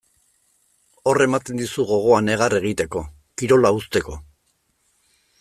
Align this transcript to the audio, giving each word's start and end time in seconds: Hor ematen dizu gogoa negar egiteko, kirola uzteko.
Hor 1.11 1.19
ematen 1.25 1.61
dizu 1.63 1.85
gogoa 1.91 2.23
negar 2.31 2.57
egiteko, 2.61 3.05
kirola 3.43 3.75
uzteko. 3.83 4.19